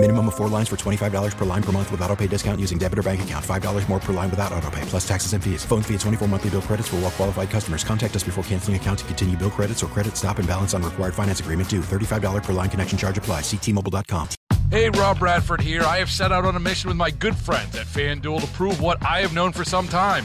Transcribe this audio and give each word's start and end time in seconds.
Minimum 0.00 0.28
of 0.28 0.36
four 0.36 0.48
lines 0.48 0.68
for 0.68 0.76
$25 0.76 1.36
per 1.36 1.44
line 1.44 1.62
per 1.62 1.72
month 1.72 1.90
with 1.90 2.00
auto 2.02 2.14
pay 2.14 2.28
discount 2.28 2.60
using 2.60 2.78
debit 2.78 3.00
or 3.00 3.02
bank 3.02 3.22
account. 3.22 3.44
$5 3.44 3.88
more 3.88 3.98
per 3.98 4.12
line 4.12 4.30
without 4.30 4.52
auto 4.52 4.70
pay, 4.70 4.82
plus 4.82 5.06
taxes 5.06 5.32
and 5.32 5.42
fees. 5.42 5.64
Phone 5.64 5.82
fee 5.82 5.94
at 5.94 6.00
24 6.00 6.28
monthly 6.28 6.50
bill 6.50 6.62
credits 6.62 6.86
for 6.86 6.96
all 6.96 7.02
well 7.02 7.10
qualified 7.10 7.50
customers. 7.50 7.82
Contact 7.82 8.14
us 8.14 8.22
before 8.22 8.44
canceling 8.44 8.76
account 8.76 9.00
to 9.00 9.04
continue 9.06 9.36
bill 9.36 9.50
credits 9.50 9.82
or 9.82 9.88
credit 9.88 10.16
stop 10.16 10.38
and 10.38 10.46
balance 10.46 10.72
on 10.72 10.84
required 10.84 11.14
finance 11.14 11.40
agreement 11.40 11.68
due. 11.68 11.80
$35 11.80 12.44
per 12.44 12.52
line 12.52 12.70
connection 12.70 12.96
charge 12.96 13.18
apply. 13.18 13.40
Ctmobile.com. 13.40 14.28
Hey, 14.70 14.88
Rob 14.90 15.18
Bradford 15.18 15.62
here. 15.62 15.82
I 15.82 15.96
have 15.96 16.10
set 16.10 16.30
out 16.30 16.44
on 16.44 16.54
a 16.54 16.60
mission 16.60 16.88
with 16.88 16.96
my 16.96 17.10
good 17.10 17.34
friends 17.34 17.74
at 17.74 17.86
FanDuel 17.86 18.42
to 18.42 18.46
prove 18.48 18.80
what 18.80 19.02
I 19.02 19.18
have 19.18 19.34
known 19.34 19.50
for 19.50 19.64
some 19.64 19.88
time 19.88 20.24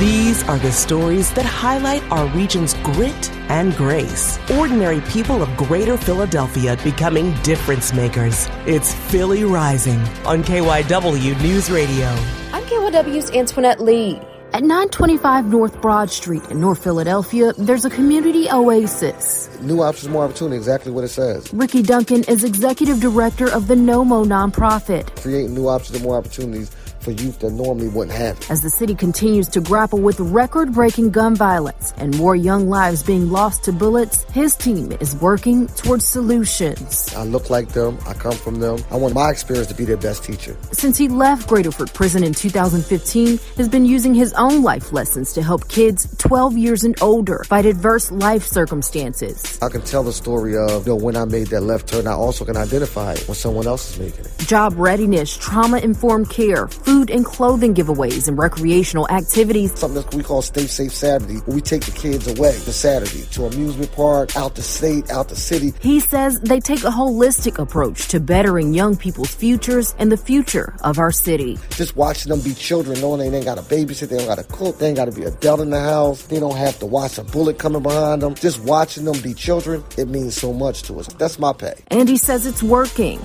These 0.00 0.42
are 0.44 0.58
the 0.58 0.72
stories 0.72 1.30
that 1.34 1.44
highlight 1.44 2.02
our 2.10 2.26
region's 2.28 2.72
grit 2.82 3.30
and 3.50 3.76
grace. 3.76 4.38
Ordinary 4.52 5.02
people 5.02 5.42
of 5.42 5.54
greater 5.58 5.98
Philadelphia 5.98 6.78
becoming 6.82 7.34
difference 7.42 7.92
makers. 7.92 8.48
It's 8.64 8.94
Philly 8.94 9.44
Rising 9.44 9.98
on 10.24 10.42
KYW 10.42 11.42
News 11.42 11.70
Radio. 11.70 12.06
I'm 12.50 12.64
KYW's 12.64 13.30
Antoinette 13.32 13.78
Lee. 13.78 14.18
At 14.54 14.62
925 14.62 15.44
North 15.44 15.78
Broad 15.82 16.08
Street 16.08 16.44
in 16.50 16.62
North 16.62 16.82
Philadelphia, 16.82 17.52
there's 17.58 17.84
a 17.84 17.90
community 17.90 18.48
oasis. 18.50 19.50
New 19.60 19.82
options, 19.82 20.08
more 20.08 20.24
opportunity, 20.24 20.56
exactly 20.56 20.92
what 20.92 21.04
it 21.04 21.08
says. 21.08 21.52
Ricky 21.52 21.82
Duncan 21.82 22.24
is 22.24 22.42
executive 22.42 23.00
director 23.00 23.50
of 23.50 23.68
the 23.68 23.74
NOMO 23.74 24.24
nonprofit. 24.24 25.14
Creating 25.20 25.54
new 25.54 25.68
options 25.68 25.96
and 25.96 26.04
more 26.04 26.16
opportunities 26.16 26.70
for 27.00 27.10
youth 27.12 27.40
that 27.40 27.52
normally 27.52 27.88
wouldn't 27.88 28.16
have 28.16 28.38
it. 28.38 28.50
As 28.50 28.62
the 28.62 28.70
city 28.70 28.94
continues 28.94 29.48
to 29.48 29.60
grapple 29.60 29.98
with 29.98 30.20
record 30.20 30.72
breaking 30.72 31.10
gun 31.10 31.34
violence 31.34 31.92
and 31.96 32.16
more 32.16 32.36
young 32.36 32.68
lives 32.68 33.02
being 33.02 33.30
lost 33.30 33.64
to 33.64 33.72
bullets, 33.72 34.24
his 34.32 34.54
team 34.56 34.92
is 35.00 35.16
working 35.16 35.66
towards 35.68 36.06
solutions. 36.06 37.12
I 37.14 37.24
look 37.24 37.50
like 37.50 37.68
them, 37.68 37.98
I 38.06 38.14
come 38.14 38.32
from 38.32 38.60
them. 38.60 38.78
I 38.90 38.96
want 38.96 39.14
my 39.14 39.30
experience 39.30 39.68
to 39.68 39.74
be 39.74 39.84
their 39.84 39.96
best 39.96 40.24
teacher. 40.24 40.56
Since 40.72 40.98
he 40.98 41.08
left 41.08 41.48
Graterford 41.48 41.92
Prison 41.94 42.24
in 42.24 42.34
2015, 42.34 43.38
has 43.56 43.68
been 43.68 43.84
using 43.84 44.14
his 44.14 44.32
own 44.34 44.62
life 44.62 44.92
lessons 44.92 45.32
to 45.32 45.42
help 45.42 45.68
kids 45.68 46.14
12 46.18 46.56
years 46.56 46.84
and 46.84 47.00
older 47.02 47.42
fight 47.44 47.66
adverse 47.66 48.10
life 48.10 48.44
circumstances. 48.44 49.58
I 49.62 49.68
can 49.68 49.82
tell 49.82 50.02
the 50.02 50.12
story 50.12 50.56
of 50.56 50.86
you 50.86 50.92
know, 50.92 50.96
when 50.96 51.16
I 51.16 51.24
made 51.24 51.48
that 51.48 51.62
left 51.62 51.88
turn. 51.88 52.06
I 52.06 52.12
also 52.12 52.44
can 52.44 52.56
identify 52.56 53.14
it 53.14 53.26
when 53.28 53.34
someone 53.34 53.66
else 53.66 53.92
is 53.92 53.98
making 53.98 54.24
it. 54.24 54.38
Job 54.46 54.74
readiness, 54.76 55.36
trauma 55.36 55.78
informed 55.78 56.30
care, 56.30 56.68
food 56.90 57.10
and 57.10 57.24
clothing 57.24 57.74
giveaways, 57.74 58.26
and 58.26 58.36
recreational 58.36 59.08
activities. 59.10 59.78
Something 59.78 60.02
that 60.02 60.14
we 60.14 60.22
call 60.24 60.42
Stay 60.42 60.66
Safe 60.66 60.92
Saturday, 60.92 61.36
where 61.44 61.54
we 61.54 61.60
take 61.60 61.84
the 61.84 61.92
kids 61.92 62.26
away 62.26 62.52
for 62.52 62.72
Saturday 62.72 63.22
to 63.32 63.46
amusement 63.46 63.92
park, 63.92 64.36
out 64.36 64.56
the 64.56 64.62
state, 64.62 65.08
out 65.10 65.28
the 65.28 65.36
city. 65.36 65.72
He 65.80 66.00
says 66.00 66.40
they 66.40 66.58
take 66.58 66.82
a 66.82 66.90
holistic 66.90 67.58
approach 67.58 68.08
to 68.08 68.18
bettering 68.18 68.74
young 68.74 68.96
people's 68.96 69.32
futures 69.32 69.94
and 69.98 70.10
the 70.10 70.16
future 70.16 70.74
of 70.82 70.98
our 70.98 71.12
city. 71.12 71.58
Just 71.70 71.94
watching 71.94 72.30
them 72.30 72.40
be 72.40 72.54
children, 72.54 73.00
knowing 73.00 73.20
they 73.20 73.36
ain't 73.36 73.44
got 73.44 73.58
to 73.58 73.62
babysit, 73.62 74.08
they 74.08 74.18
don't 74.18 74.26
got 74.26 74.38
to 74.38 74.44
cook, 74.44 74.78
they 74.78 74.88
ain't 74.88 74.96
got 74.96 75.04
to 75.04 75.12
be 75.12 75.22
a 75.22 75.28
adult 75.28 75.60
in 75.60 75.70
the 75.70 75.80
house, 75.80 76.24
they 76.24 76.40
don't 76.40 76.56
have 76.56 76.78
to 76.80 76.86
watch 76.86 77.18
a 77.18 77.24
bullet 77.24 77.58
coming 77.58 77.82
behind 77.82 78.20
them. 78.22 78.34
Just 78.34 78.58
watching 78.64 79.04
them 79.04 79.20
be 79.22 79.32
children, 79.32 79.84
it 79.96 80.08
means 80.08 80.36
so 80.36 80.52
much 80.52 80.82
to 80.82 80.98
us. 80.98 81.06
That's 81.14 81.38
my 81.38 81.52
pay. 81.52 81.74
And 81.88 82.08
he 82.08 82.16
says 82.16 82.46
it's 82.46 82.62
working. 82.62 83.20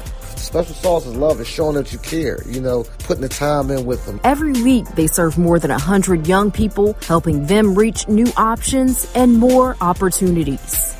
Special 0.45 0.75
sauce 0.75 1.07
is 1.07 1.15
love 1.15 1.41
is 1.41 1.47
showing 1.47 1.73
that 1.73 1.91
you 1.91 1.97
care, 1.97 2.37
you 2.47 2.61
know, 2.61 2.83
putting 2.99 3.23
the 3.23 3.29
time 3.29 3.71
in 3.71 3.83
with 3.83 4.05
them. 4.05 4.21
Every 4.23 4.53
week, 4.61 4.85
they 4.89 5.07
serve 5.07 5.39
more 5.39 5.57
than 5.57 5.71
100 5.71 6.27
young 6.27 6.51
people, 6.51 6.95
helping 7.01 7.47
them 7.47 7.73
reach 7.73 8.07
new 8.07 8.27
options 8.37 9.11
and 9.15 9.33
more 9.33 9.75
opportunities. 9.81 10.95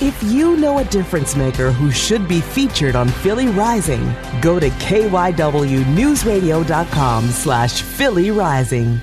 If 0.00 0.18
you 0.22 0.56
know 0.56 0.78
a 0.78 0.84
difference 0.84 1.36
maker 1.36 1.70
who 1.70 1.90
should 1.90 2.26
be 2.26 2.40
featured 2.40 2.96
on 2.96 3.08
Philly 3.08 3.48
Rising, 3.48 4.10
go 4.40 4.58
to 4.58 4.70
kywnewsradio.com 4.70 7.28
slash 7.28 7.82
Philly 7.82 8.30
Rising. 8.30 9.02